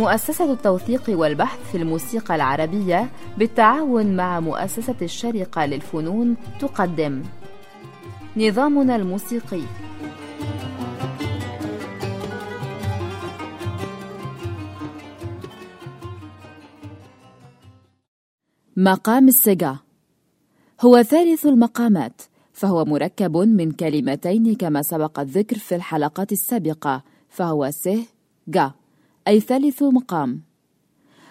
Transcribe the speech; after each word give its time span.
مؤسسة 0.00 0.52
التوثيق 0.52 1.02
والبحث 1.08 1.70
في 1.70 1.76
الموسيقى 1.76 2.34
العربية 2.34 3.10
بالتعاون 3.38 4.16
مع 4.16 4.40
مؤسسة 4.40 4.94
الشرقة 5.02 5.66
للفنون 5.66 6.36
تقدم. 6.60 7.22
نظامنا 8.36 8.96
الموسيقي. 8.96 9.62
مقام 18.76 19.28
السجا. 19.28 19.76
هو 20.80 21.02
ثالث 21.02 21.46
المقامات 21.46 22.22
فهو 22.52 22.84
مركب 22.84 23.36
من 23.36 23.72
كلمتين 23.72 24.54
كما 24.54 24.82
سبق 24.82 25.20
الذكر 25.20 25.58
في 25.58 25.74
الحلقات 25.74 26.32
السابقة 26.32 27.02
فهو 27.28 27.70
سه 27.70 28.06
جا 28.48 28.79
أي 29.28 29.40
ثالث 29.40 29.82
مقام. 29.82 30.40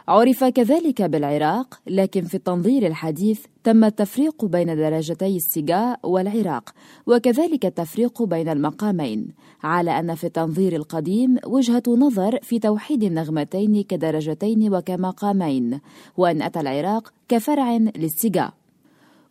عرف 0.08 0.44
كذلك 0.44 1.02
بالعراق 1.02 1.80
لكن 1.88 2.24
في 2.24 2.36
التنظير 2.36 2.88
الحديث 2.88 3.46
تم 3.64 3.84
التفريق 3.84 4.46
بين 4.46 4.76
درجتي 4.76 5.36
السجاء 5.36 6.00
والعراق 6.04 6.70
وكذلك 7.08 7.66
التفريق 7.66 8.24
بين 8.24 8.50
المقامين 8.50 9.28
على 9.64 10.00
أن 10.00 10.16
في 10.16 10.24
التنظير 10.24 10.76
القديم 10.76 11.38
وجهة 11.46 11.84
نظر 11.88 12.40
في 12.42 12.60
توحيد 12.60 13.04
النغمتين 13.04 13.84
كدرجتين 13.84 14.74
وكمقامين 14.74 15.80
وأن 16.18 16.42
أتى 16.42 16.60
العراق 16.60 17.14
كفرع 17.28 17.78
للسجاء. 17.78 18.54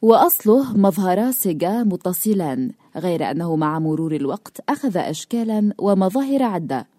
وأصله 0.03 0.77
مظهرا 0.77 1.31
سجا 1.31 1.83
متصلان 1.83 2.71
غير 2.97 3.31
أنه 3.31 3.57
مع 3.57 3.79
مرور 3.79 4.17
الوقت 4.17 4.61
أخذ 4.69 4.97
أشكالا 4.97 5.73
ومظاهر 5.79 6.43
عدة. 6.43 6.98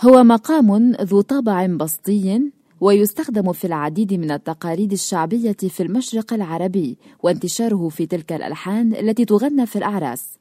هو 0.00 0.24
مقام 0.24 0.92
ذو 0.92 1.20
طابع 1.20 1.66
بسطي 1.66 2.50
ويستخدم 2.80 3.52
في 3.52 3.66
العديد 3.66 4.14
من 4.14 4.30
التقاليد 4.30 4.92
الشعبية 4.92 5.52
في 5.52 5.82
المشرق 5.82 6.32
العربي 6.32 6.98
وانتشاره 7.22 7.88
في 7.88 8.06
تلك 8.06 8.32
الألحان 8.32 8.94
التي 8.94 9.24
تغنى 9.24 9.66
في 9.66 9.76
الأعراس. 9.76 10.38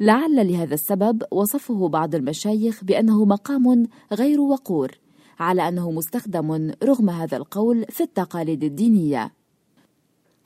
لعل 0.00 0.52
لهذا 0.52 0.74
السبب 0.74 1.22
وصفه 1.30 1.88
بعض 1.88 2.14
المشايخ 2.14 2.84
بأنه 2.84 3.24
مقام 3.24 3.88
غير 4.12 4.40
وقور 4.40 4.90
على 5.38 5.68
أنه 5.68 5.90
مستخدم 5.90 6.72
رغم 6.84 7.10
هذا 7.10 7.36
القول 7.36 7.84
في 7.88 8.02
التقاليد 8.02 8.64
الدينية. 8.64 9.32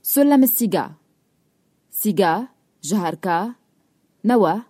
سلم 0.03 0.43
السيجا. 0.43 0.91
سيجا 1.91 2.49
جهركا 2.83 3.53
نوى 4.25 4.63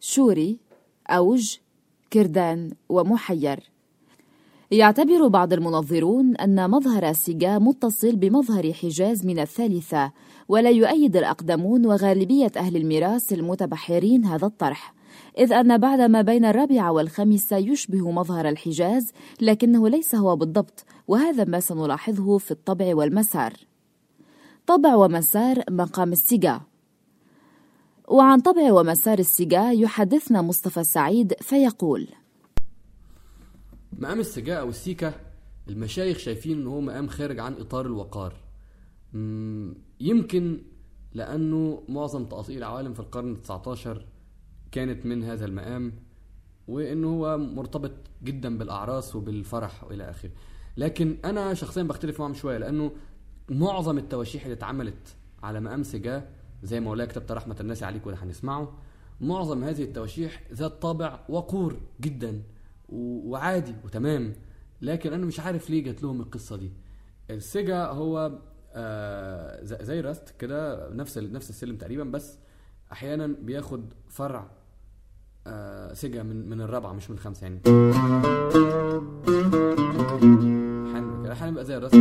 شوري 0.00 0.58
أوج 1.06 1.56
كردان 2.12 2.70
ومحير. 2.88 3.70
يعتبر 4.70 5.28
بعض 5.28 5.52
المنظرون 5.52 6.36
أن 6.36 6.70
مظهر 6.70 7.12
سيجا 7.12 7.58
متصل 7.58 8.16
بمظهر 8.16 8.72
حجاز 8.72 9.26
من 9.26 9.38
الثالثة 9.38 10.12
ولا 10.48 10.70
يؤيد 10.70 11.16
الأقدمون 11.16 11.86
وغالبية 11.86 12.52
أهل 12.56 12.76
الميراث 12.76 13.32
المتبحرين 13.32 14.24
هذا 14.24 14.46
الطرح 14.46 14.94
إذ 15.38 15.52
أن 15.52 15.78
بعد 15.78 16.00
ما 16.00 16.22
بين 16.22 16.44
الرابعة 16.44 16.92
والخامسة 16.92 17.56
يشبه 17.56 18.10
مظهر 18.10 18.48
الحجاز 18.48 19.12
لكنه 19.40 19.88
ليس 19.88 20.14
هو 20.14 20.36
بالضبط 20.36 20.84
وهذا 21.08 21.44
ما 21.44 21.60
سنلاحظه 21.60 22.38
في 22.38 22.50
الطبع 22.50 22.94
والمسار. 22.94 23.52
طبع 24.66 24.94
ومسار 24.94 25.62
مقام 25.70 26.12
السيجا 26.12 26.60
وعن 28.10 28.40
طبع 28.40 28.72
ومسار 28.72 29.18
السجا 29.18 29.70
يحدثنا 29.70 30.42
مصطفى 30.42 30.80
السعيد 30.80 31.34
فيقول. 31.40 32.08
مقام 33.98 34.20
السجا 34.20 34.54
أو 34.54 34.68
السيكا 34.68 35.14
المشايخ 35.68 36.18
شايفين 36.18 36.60
إن 36.60 36.66
هو 36.66 36.80
مقام 36.80 37.08
خارج 37.08 37.38
عن 37.38 37.52
إطار 37.52 37.86
الوقار. 37.86 38.34
يمكن 40.00 40.62
لأنه 41.14 41.82
معظم 41.88 42.24
تقاطيع 42.24 42.58
العوالم 42.58 42.94
في 42.94 43.00
القرن 43.00 43.36
ال19 43.36 43.88
كانت 44.72 45.06
من 45.06 45.24
هذا 45.24 45.44
المقام 45.44 45.92
وإنه 46.68 47.08
هو 47.08 47.38
مرتبط 47.38 47.92
جدا 48.24 48.58
بالأعراس 48.58 49.16
وبالفرح 49.16 49.84
وإلى 49.84 50.10
آخره. 50.10 50.30
لكن 50.76 51.16
أنا 51.24 51.54
شخصيا 51.54 51.82
بختلف 51.82 52.20
معهم 52.20 52.34
شوية 52.34 52.58
لأنه 52.58 52.92
معظم 53.48 53.98
التواشيح 53.98 54.42
اللي 54.42 54.54
اتعملت 54.54 55.16
على 55.42 55.60
مقام 55.60 55.82
سجاه 55.82 56.28
زي 56.62 56.80
مولاي 56.80 57.06
كتبت 57.06 57.32
رحمة 57.32 57.56
الناس 57.60 57.82
عليك 57.82 58.06
وده 58.06 58.16
هنسمعه. 58.16 58.72
معظم 59.20 59.64
هذه 59.64 59.82
التواشيح 59.82 60.42
ذات 60.52 60.72
طابع 60.82 61.20
وقور 61.28 61.80
جدا 62.00 62.42
وعادي 62.88 63.74
وتمام. 63.84 64.32
لكن 64.82 65.12
أنا 65.12 65.26
مش 65.26 65.40
عارف 65.40 65.70
ليه 65.70 65.84
جات 65.84 66.02
لهم 66.02 66.20
القصة 66.20 66.56
دي. 66.56 66.72
السجا 67.30 67.84
هو 67.86 68.38
آه 68.74 69.64
زي 69.64 70.00
راست 70.00 70.34
كده 70.38 70.88
نفس 70.94 71.18
نفس 71.18 71.50
السلم 71.50 71.76
تقريبا 71.76 72.04
بس 72.04 72.38
أحيانا 72.92 73.26
بياخد 73.26 73.84
فرع 74.08 74.50
آه 75.46 75.92
سجا 75.94 76.22
من 76.22 76.48
من 76.50 76.60
الرابعة 76.60 76.92
مش 76.92 77.10
من 77.10 77.16
الخامسة 77.16 77.42
يعني. 77.46 77.60
أحيانا 81.32 81.50
بيبقى 81.50 81.64
زي 81.64 81.76
الراست 81.76 81.96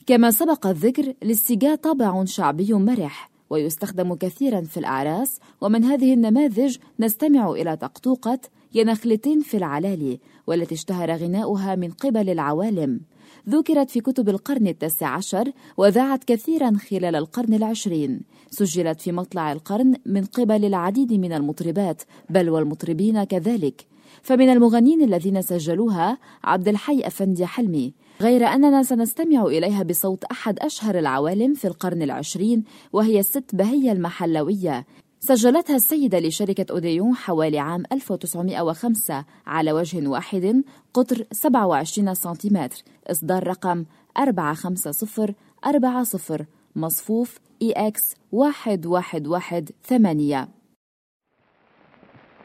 كما 0.06 0.31
سبق 0.31 0.67
الذكر 0.67 1.15
للسيجا 1.23 1.75
طابع 1.75 2.25
شعبي 2.25 2.73
مرح 2.73 3.31
ويستخدم 3.51 4.15
كثيرا 4.15 4.61
في 4.61 4.77
الأعراس 4.77 5.39
ومن 5.61 5.85
هذه 5.85 6.15
النماذج 6.15 6.77
نستمع 7.01 7.51
إلى 7.51 7.77
طقطوقة 7.77 8.39
يا 8.75 8.85
نخلتين 8.85 9.41
في 9.41 9.56
العلالي 9.56 10.21
والتي 10.47 10.75
اشتهر 10.75 11.17
غناؤها 11.17 11.75
من 11.75 11.91
قبل 11.91 12.31
العوالم. 12.31 13.01
ذكرت 13.49 13.91
في 13.91 14.01
كتب 14.01 14.29
القرن 14.29 14.67
التاسع 14.67 15.06
عشر 15.06 15.53
وذاعت 15.77 16.25
كثيرا 16.25 16.73
خلال 16.91 17.17
القرن 17.17 17.55
العشرين. 17.55 18.21
سجلت 18.51 19.01
في 19.01 19.12
مطلع 19.12 19.53
القرن 19.53 19.95
من 20.06 20.25
قبل 20.25 20.65
العديد 20.65 21.12
من 21.12 21.33
المطربات 21.33 22.03
بل 22.31 22.51
والمطربين 22.51 23.25
كذلك. 23.25 23.87
فمن 24.23 24.49
المغنين 24.49 25.03
الذين 25.03 25.43
سجلوها 25.43 26.19
عبد 26.45 26.69
الحي 26.69 27.01
أفندي 27.01 27.47
حلمي 27.47 27.95
غير 28.21 28.47
أننا 28.47 28.83
سنستمع 28.83 29.43
إليها 29.43 29.83
بصوت 29.83 30.25
أحد 30.25 30.59
أشهر 30.59 30.99
العوالم 30.99 31.55
في 31.55 31.69
القرن 31.69 32.03
العشرين 32.03 32.65
وهي 32.93 33.21
الست 33.21 33.55
بهية 33.55 33.93
المحلوية. 33.93 34.87
سجلتها 35.21 35.77
السيدة 35.77 36.19
لشركة 36.19 36.67
أوديون 36.71 37.15
حوالي 37.15 37.59
عام 37.59 37.83
1905 37.93 39.25
على 39.47 39.73
وجه 39.73 40.09
واحد 40.09 40.63
قطر 40.95 41.25
27 41.33 42.15
سنتيمتر. 42.15 42.83
إصدار 43.11 43.47
رقم 43.47 43.85
4504 44.19 46.47
مصفوف 46.77 47.39
EX 47.65 48.15
1118 48.35 50.49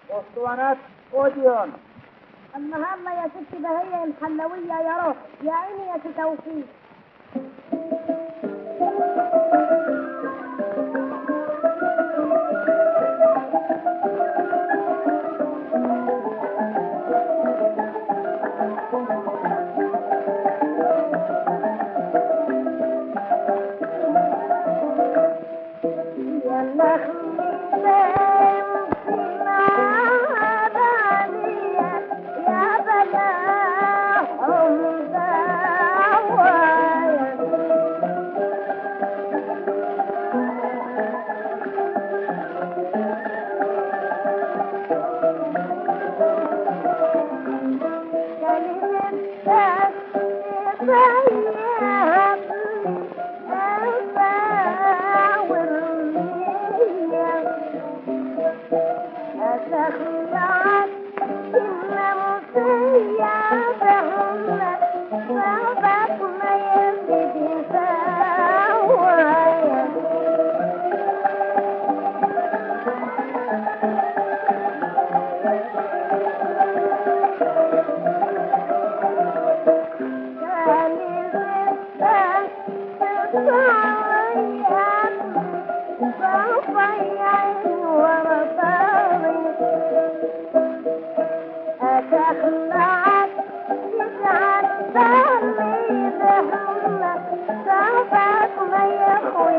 اسطوانات 0.10 0.78
اوديون 1.14 1.74
النهارده 2.56 3.12
يا 3.12 3.28
ست 3.28 3.56
بهية 3.56 4.04
الحلوية 4.04 4.74
يا 4.74 4.98
روح. 5.04 5.18
يا 5.44 5.54
عيني 5.54 5.88
يا 5.88 5.98
ست 5.98 6.20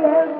توفيق 0.03 0.40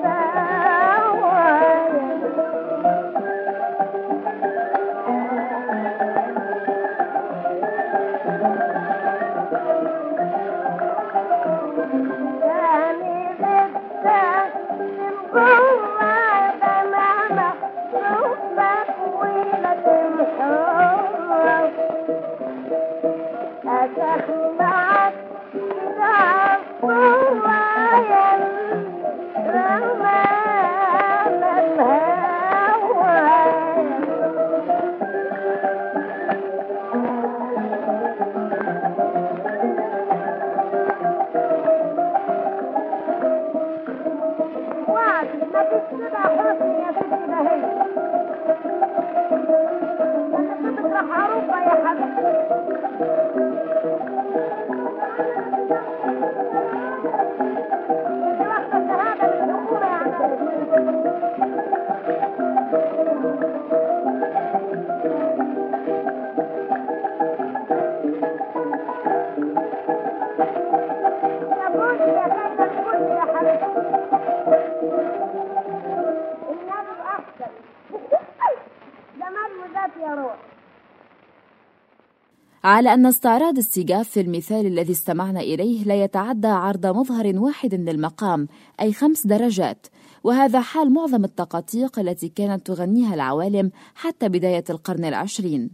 على 82.63 82.93
أن 82.93 83.05
استعراض 83.05 83.57
السجاف 83.57 84.09
في 84.09 84.21
المثال 84.21 84.65
الذي 84.65 84.91
استمعنا 84.91 85.39
إليه 85.39 85.83
لا 85.83 86.03
يتعدى 86.03 86.47
عرض 86.47 86.85
مظهر 86.85 87.31
واحد 87.35 87.75
للمقام 87.75 88.47
أي 88.81 88.93
خمس 88.93 89.27
درجات. 89.27 89.87
وهذا 90.23 90.61
حال 90.61 90.93
معظم 90.93 91.23
التقاطيق 91.23 91.99
التي 91.99 92.29
كانت 92.29 92.67
تغنيها 92.67 93.13
العوالم 93.13 93.71
حتى 93.95 94.29
بداية 94.29 94.63
القرن 94.69 95.05
العشرين. 95.05 95.69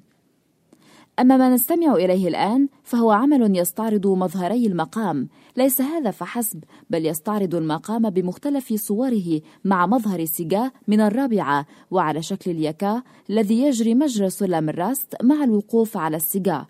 أما 1.20 1.38
ما 1.38 1.50
نستمع 1.50 1.94
إليه 1.94 2.28
الآن 2.28 2.68
فهو 2.84 3.12
عمل 3.12 3.58
يستعرض 3.58 4.08
مظهري 4.08 4.68
المقام. 4.68 5.28
ليس 5.58 5.82
هذا 5.82 6.12
فحسب 6.12 6.64
بل 6.90 7.06
يستعرض 7.06 7.56
المقام 7.56 8.10
بمختلف 8.10 8.74
صوره 8.74 9.42
مع 9.66 9.86
مظهر 9.86 10.26
سيجا 10.26 10.72
من 10.88 11.02
الرابعة. 11.02 11.66
وعلى 11.92 12.22
شكل 12.22 12.52
اليكا 12.52 13.04
الذي 13.30 13.62
يجري 13.62 13.96
مجرى 13.96 14.30
سلم 14.30 14.70
الراست 14.70 15.16
مع 15.24 15.44
الوقوف 15.44 15.98
على 15.98 16.18
السيجا. 16.18 16.66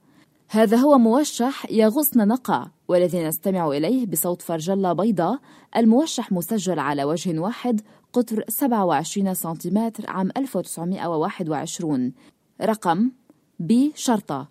هذا 0.50 0.78
هو 0.78 0.98
موشح 0.98 1.72
يا 1.72 1.88
غصن 1.88 2.28
نقع 2.28 2.68
والذي 2.88 3.24
نستمع 3.24 3.68
إليه 3.68 4.06
بصوت 4.06 4.42
فرجلة 4.42 4.94
بيضاء. 4.94 5.40
الموشح 5.78 6.32
مسجل 6.32 6.80
على 6.80 7.04
وجه 7.04 7.40
واحد 7.40 7.82
قطر 8.14 8.44
27 8.48 9.34
سنتيمتر 9.34 10.10
عام 10.10 10.30
1921 10.38 12.14
رقم 12.62 13.12
ب 13.60 13.90
شرطة 13.96 14.48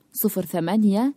08 0.53 1.15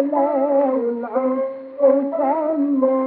لو 0.00 0.90
العنف 0.90 1.44
سمى 2.16 2.97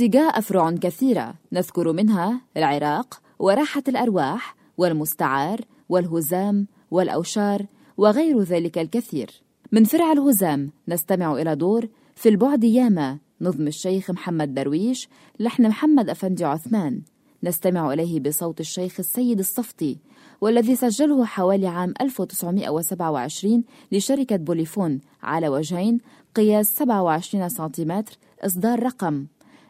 للسجاء 0.00 0.38
أفرع 0.38 0.70
كثيرة. 0.70 1.34
نذكر 1.52 1.92
منها 1.92 2.40
العراق 2.56 3.22
وراحة 3.38 3.82
الأرواح 3.88 4.56
والمستعار 4.78 5.60
والهزام 5.88 6.66
والأوشار 6.90 7.66
وغير 7.96 8.40
ذلك 8.42 8.78
الكثير. 8.78 9.30
من 9.72 9.84
فرع 9.84 10.12
الهزام 10.12 10.70
نستمع 10.88 11.32
إلى 11.32 11.56
دور 11.56 11.88
في 12.14 12.28
البعد 12.28 12.64
ياما. 12.64 13.18
نظم 13.40 13.66
الشيخ 13.66 14.10
محمد 14.10 14.54
درويش 14.54 15.08
لحن 15.40 15.68
محمد 15.68 16.10
أفندي 16.10 16.44
عثمان. 16.44 17.02
نستمع 17.42 17.92
إليه 17.92 18.20
بصوت 18.20 18.60
الشيخ 18.60 18.94
السيد 18.98 19.38
الصفتي 19.38 19.98
والذي 20.40 20.76
سجله 20.76 21.24
حوالي 21.24 21.66
عام 21.66 21.94
1927 22.00 23.64
لشركة 23.92 24.36
بوليفون 24.36 25.00
على 25.22 25.48
وجهين 25.48 25.98
قياس 26.36 26.76
27 26.76 27.48
سنتيمتر 27.48 28.18
إصدار 28.40 28.82
رقم 28.82 29.26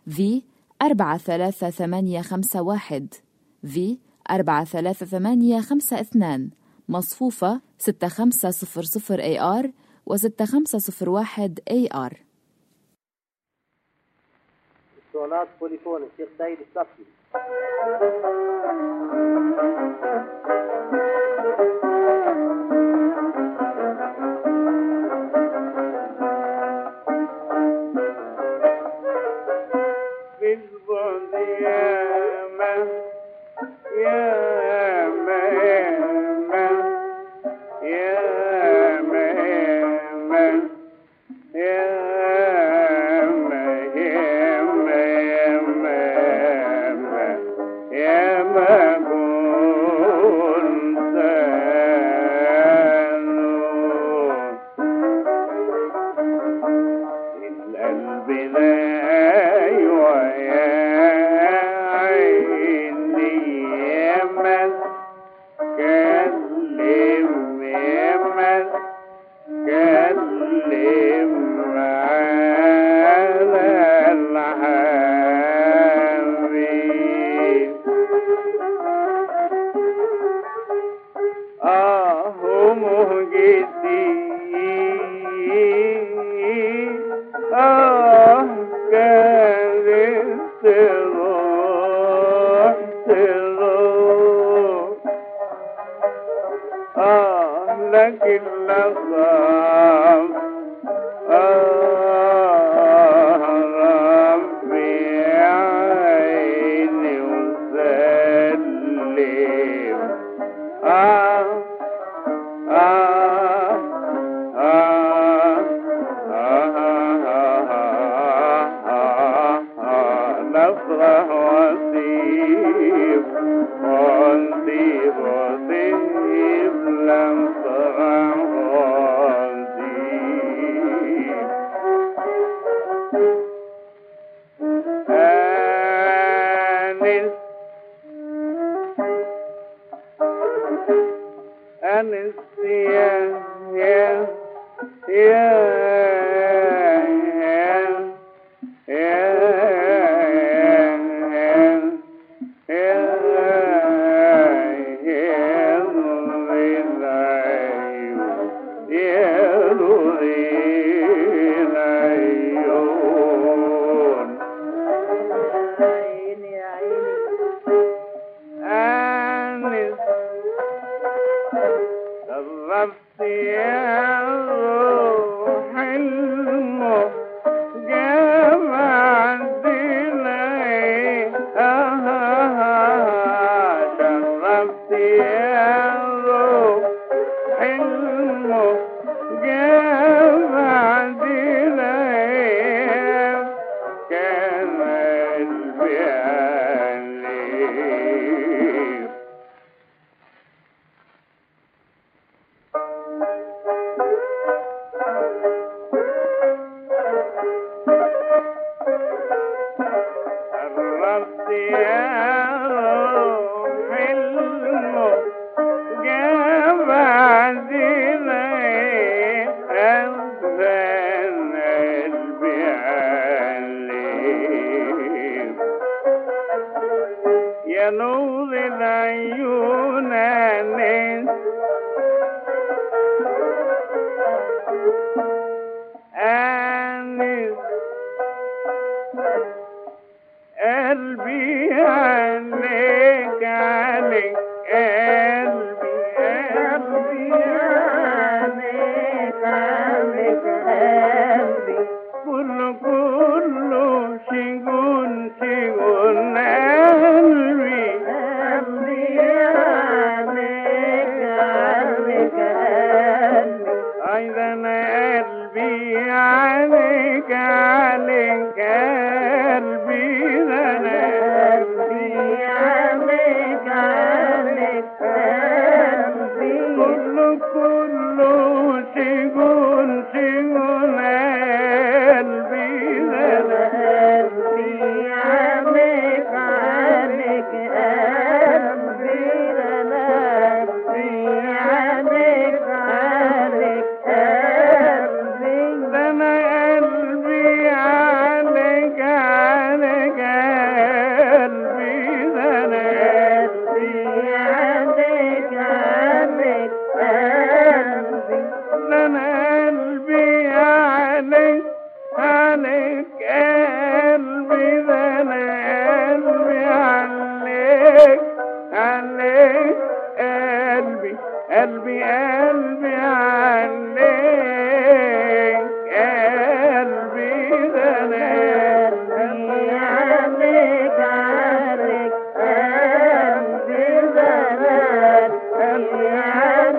في 0.08 0.42
43851 0.82 3.08
في 3.62 3.98
43852 4.30 6.50
مصفوفة 6.88 7.60
6500 7.78 9.38
AR 9.38 9.66
و 10.06 10.16
6501 10.16 11.60
AR 11.70 12.14
اسطوانات 15.08 15.48
بوليفون 15.60 16.02
الشيخ 16.02 16.28
سيد 16.38 16.58
الصفي 16.60 17.04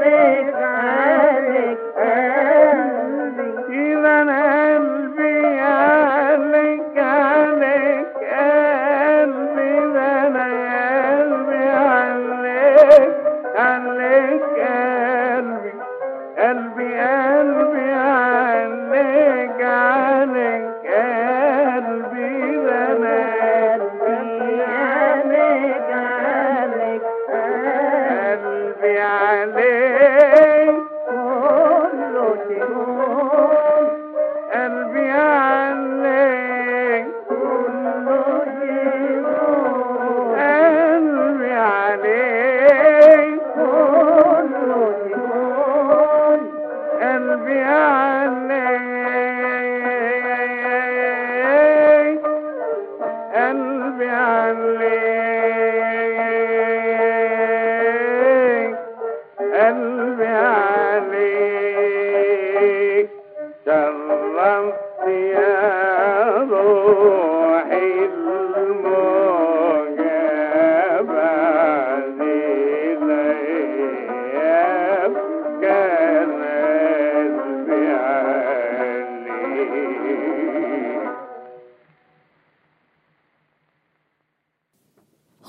वे 0.01 0.09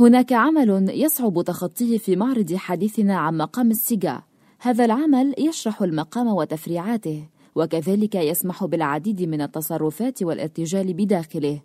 هناك 0.02 0.32
عمل 0.32 0.90
يصعب 0.90 1.42
تخطيه 1.42 1.98
في 1.98 2.16
معرض 2.16 2.54
حديثنا 2.54 3.16
عن 3.16 3.36
مقام 3.36 3.70
السيجا 3.70 4.22
هذا 4.60 4.84
العمل 4.84 5.34
يشرح 5.38 5.82
المقام 5.82 6.26
وتفريعاته 6.26 7.28
وكذلك 7.54 8.14
يسمح 8.14 8.64
بالعديد 8.64 9.22
من 9.22 9.40
التصرفات 9.42 10.22
والارتجال 10.22 10.94
بداخله. 10.94 11.60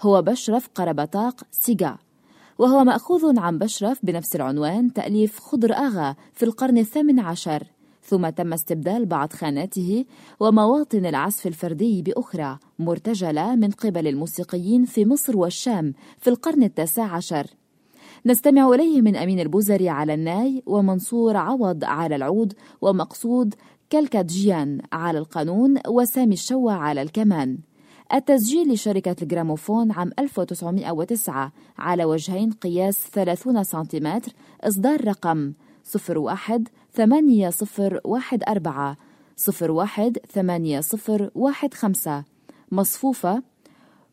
هو 0.00 0.22
بشرف 0.22 0.68
قربطاق 0.74 1.40
سيجا 1.50 1.96
وهو 2.58 2.84
مأخوذ 2.84 3.38
عن 3.38 3.58
بشرف 3.58 3.98
بنفس 4.02 4.36
العنوان 4.36 4.92
تأليف 4.92 5.38
خضر 5.40 5.72
آغا 5.72 6.16
في 6.34 6.42
القرن 6.42 6.78
الثامن 6.78 7.20
عشر. 7.20 7.62
ثم 8.02 8.28
تم 8.28 8.52
استبدال 8.52 9.06
بعض 9.06 9.32
خاناته 9.32 10.04
ومواطن 10.40 11.06
العزف 11.06 11.46
الفردي 11.46 12.02
بأخرى 12.02 12.58
مرتجلة 12.78 13.56
من 13.56 13.70
قبل 13.70 14.06
الموسيقيين 14.06 14.84
في 14.84 15.04
مصر 15.04 15.36
والشام 15.36 15.94
في 16.18 16.30
القرن 16.30 16.62
التاسع 16.62 17.04
عشر. 17.04 17.57
نستمع 18.26 18.68
إليه 18.68 19.02
من 19.02 19.16
أمين 19.16 19.40
البوزري 19.40 19.88
على 19.88 20.14
الناي 20.14 20.62
ومنصور 20.66 21.36
عوض 21.36 21.84
على 21.84 22.16
العود 22.16 22.52
ومقصود 22.80 23.54
كالكاتجيان 23.90 24.80
على 24.92 25.18
القانون 25.18 25.74
وسامي 25.88 26.34
الشوى 26.34 26.72
على 26.72 27.02
الكمان. 27.02 27.58
التسجيل 28.14 28.72
لشركة 28.72 29.16
الجراموفون 29.22 29.92
عام 29.92 30.10
1909 30.18 31.52
على 31.78 32.04
وجهين 32.04 32.52
قياس 32.52 32.98
30 33.12 33.64
سنتيمتر 33.64 34.32
إصدار 34.60 35.04
رقم 35.04 35.52
01 36.16 36.68
8014 36.92 38.96
01 39.70 40.18
8015 40.34 42.22
مصفوفة 42.72 43.42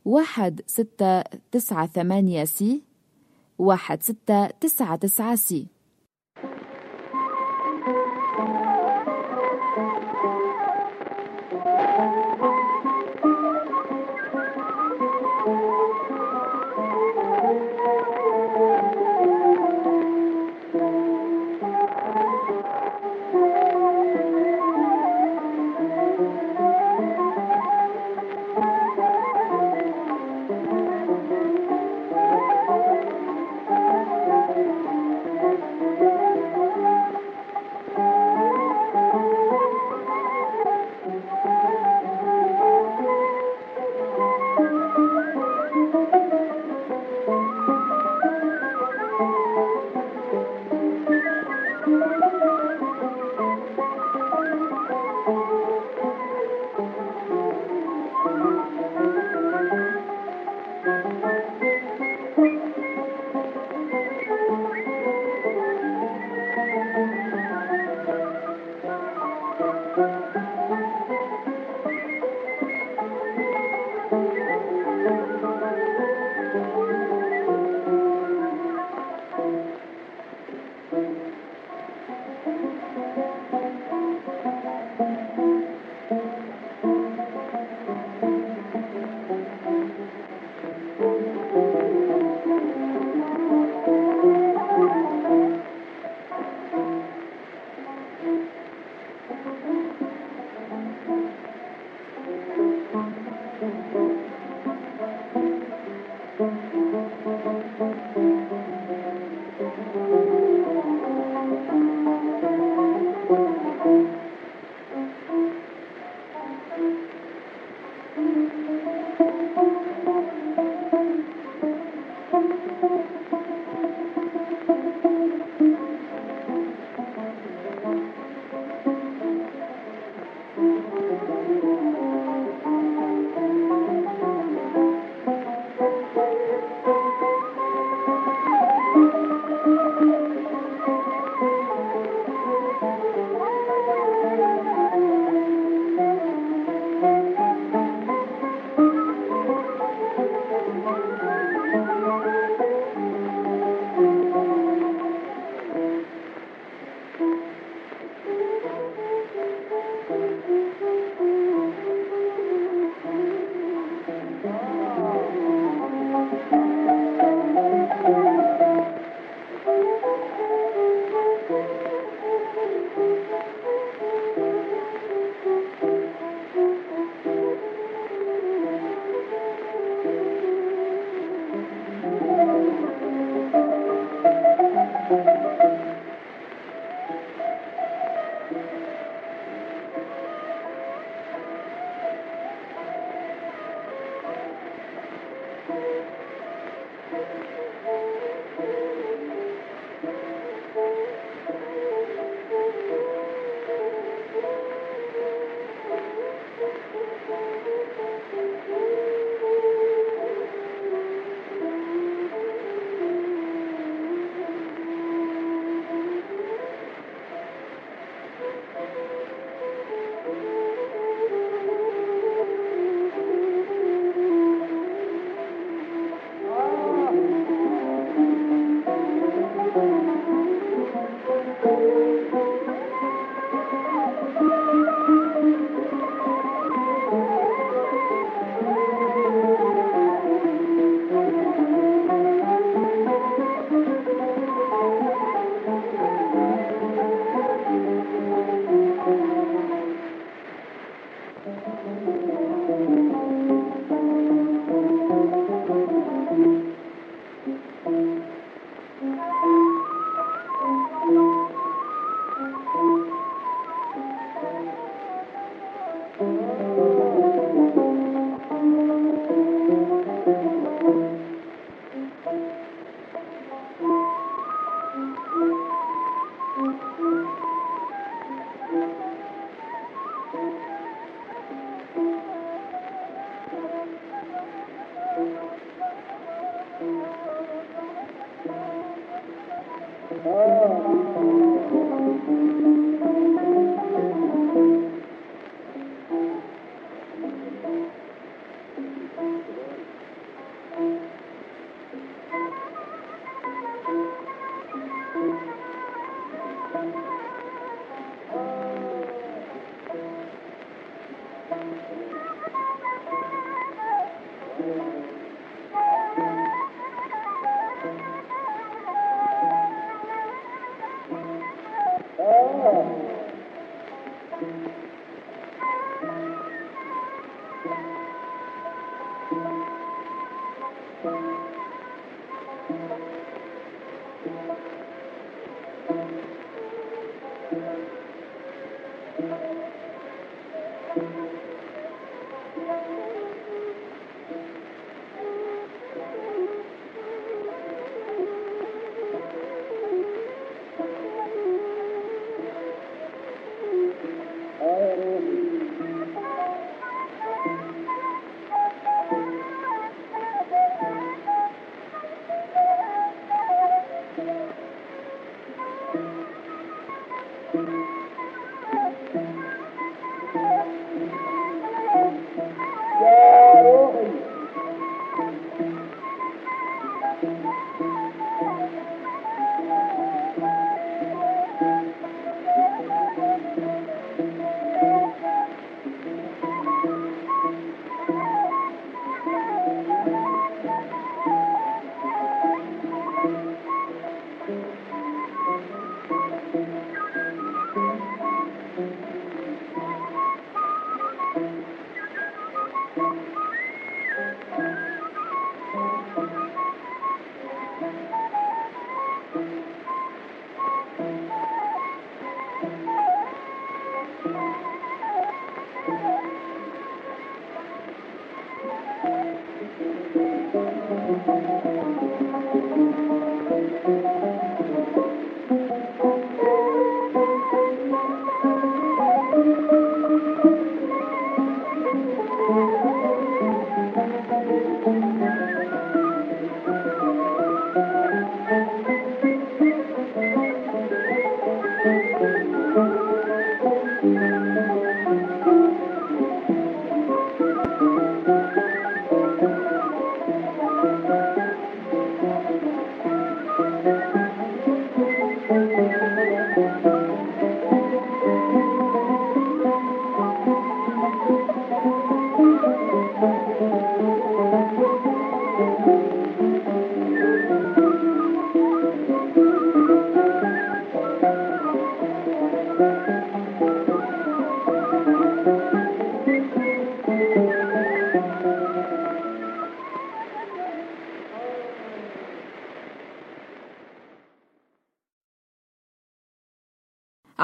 1698 0.08 2.46
سي 2.46 2.84
1699 3.60 5.36
سي. 5.36 5.68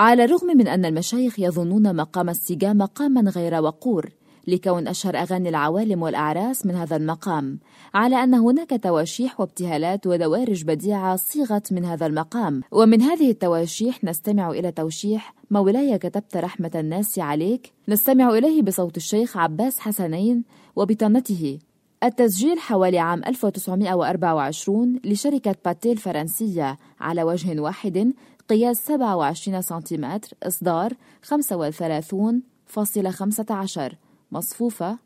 على 0.02 0.26
الرغم 0.26 0.48
من 0.58 0.68
أن 0.68 0.86
المشايخ 0.86 1.40
يظنون 1.40 1.96
مقام 1.96 2.30
السجا 2.30 2.74
مقاما 2.74 3.32
غير 3.32 3.62
وقور 3.62 4.10
لكون 4.48 4.88
أشهر 4.88 5.18
أغاني 5.18 5.50
العوالم 5.50 6.02
والأعراس 6.02 6.66
من 6.66 6.76
هذا 6.76 6.96
المقام 6.96 7.60
على 7.94 8.24
أن 8.24 8.34
هناك 8.34 8.80
تواشيح 8.84 9.40
وابتهالات 9.40 10.08
ودوارج 10.08 10.64
بديعة 10.64 11.16
صيغت 11.16 11.74
من 11.74 11.86
هذا 11.86 12.06
المقام. 12.06 12.62
ومن 12.72 13.02
هذه 13.02 13.30
التواشيح 13.30 14.04
نستمع 14.04 14.50
إلى 14.52 14.72
توشيح 14.72 15.34
مولاي 15.52 15.98
كتبت 15.98 16.38
رحمة 16.38 16.72
الناس 16.76 17.20
عليك. 17.20 17.74
نستمع 17.90 18.30
إليه 18.30 18.62
بصوت 18.62 18.98
الشيخ 18.98 19.38
عباس 19.38 19.80
حسنين 19.80 20.44
وبطانته 20.76 21.60
التسجيل 22.04 22.60
حوالي 22.60 23.00
عام 23.00 23.22
1924 23.28 25.00
لشركة 25.04 25.56
باتيل 25.66 25.92
الفرنسية 25.92 26.78
على 27.00 27.24
وجه 27.24 27.62
واحد 27.62 28.14
قياس 28.52 28.86
27 28.86 29.62
سنتيمتر 29.62 30.30
إصدار 30.44 30.92
35.15 31.26 33.96
مصفوفة 34.32 34.98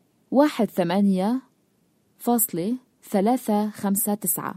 18 0.70 1.40
فاصلة 2.20 2.76
ثلاثة 3.04 3.70
خمسة 3.70 4.14
تسعة. 4.14 4.56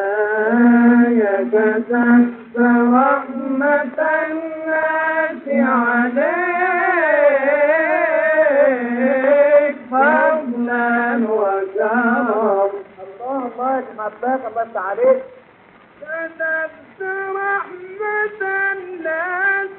مولاي 0.00 1.44
كتبت 1.52 2.56
رحمة 2.58 3.98
عليك 5.50 6.30
فضلا 9.90 11.16
وكرم 11.30 11.80
الله 11.80 12.59
الله 14.06 14.34
يتحباك 14.34 14.52
بس 14.68 14.76
عليك 14.76 15.22
كتبت 16.00 17.00
رحمة 17.36 18.40
الناس 18.72 19.70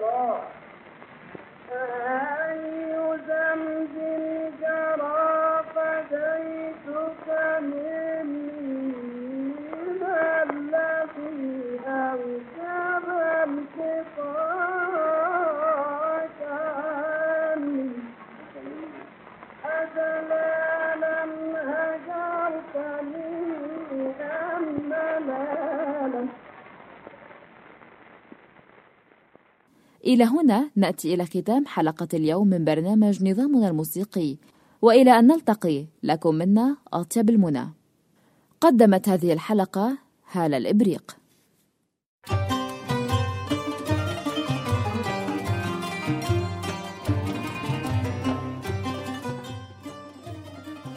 뭐. 0.00 0.40
إلى 30.06 30.24
هنا 30.24 30.70
نأتي 30.76 31.14
إلى 31.14 31.26
ختام 31.26 31.66
حلقة 31.66 32.08
اليوم 32.14 32.48
من 32.48 32.64
برنامج 32.64 33.24
نظامنا 33.24 33.68
الموسيقي. 33.68 34.36
وإلى 34.82 35.18
أن 35.18 35.26
نلتقي 35.26 35.86
لكم 36.02 36.34
منا 36.34 36.76
أطيب 36.92 37.30
المنى. 37.30 37.68
قدمت 38.60 39.08
هذه 39.08 39.32
الحلقة 39.32 39.98
هالة 40.32 40.56
الإبريق. 40.56 41.16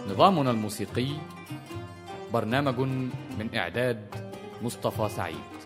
نظامنا 0.09 0.51
الموسيقي 0.51 1.07
برنامج 2.33 2.79
من 3.39 3.55
إعداد 3.55 4.05
مصطفى 4.63 5.09
سعيد. 5.09 5.56